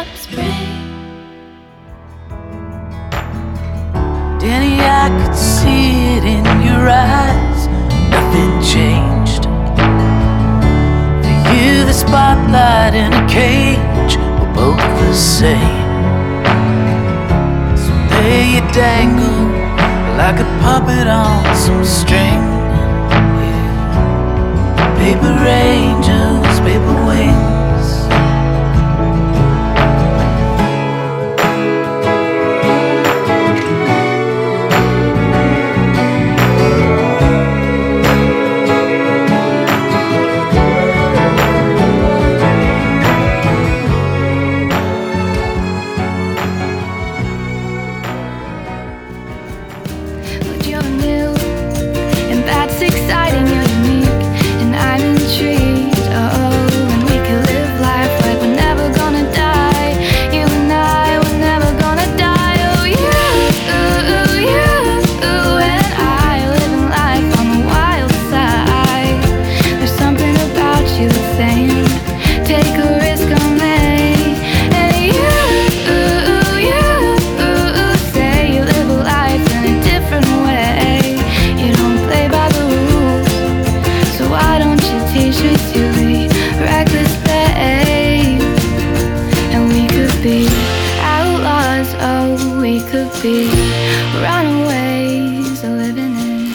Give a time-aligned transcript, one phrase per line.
[0.00, 0.66] up spring.
[4.40, 7.60] Danny, I could see it in your eyes.
[8.14, 9.44] Nothing changed.
[11.24, 15.84] For you, the spotlight and a cage were both the same.
[17.82, 19.42] So there you dangle
[20.16, 22.40] like a puppet on some string.
[24.96, 26.39] Paper angel.
[53.10, 53.49] deciding
[93.22, 93.44] be
[94.14, 96.54] runaways living in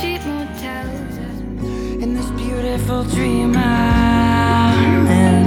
[0.00, 1.16] cheap motels
[2.00, 5.46] in this beautiful dream I'm in.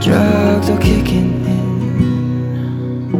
[0.00, 3.12] Drugs are kicking in.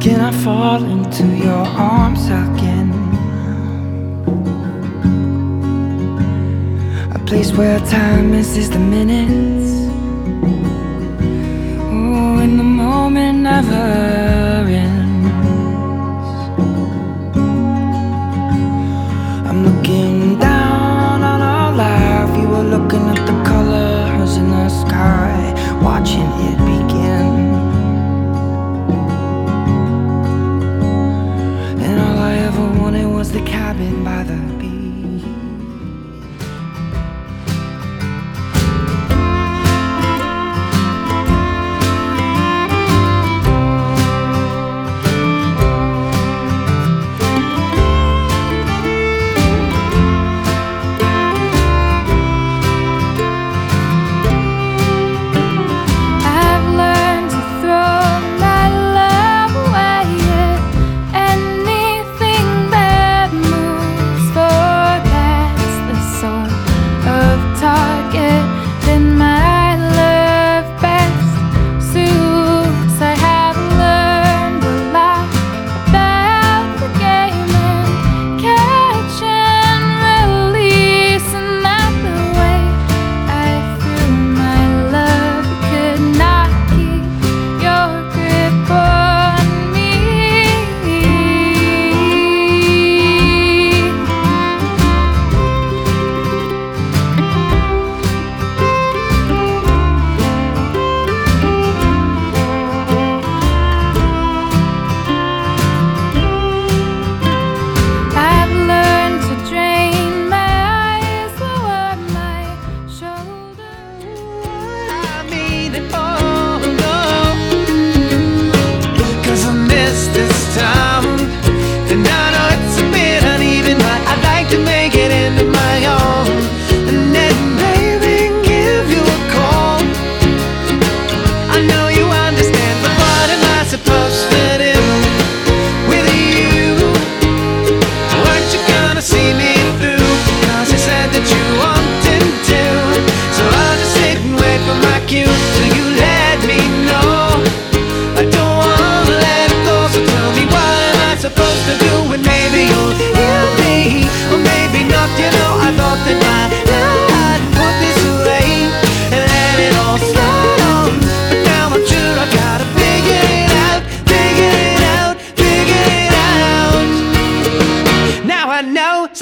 [0.00, 2.92] Can I fall into your arms again?
[7.12, 9.82] A place where time is just the minutes
[13.12, 15.01] moment never ends.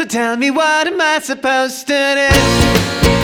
[0.00, 3.19] So tell me, what am I supposed to do?